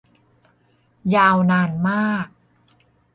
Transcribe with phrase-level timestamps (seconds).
[1.15, 2.27] ยาวนานมาก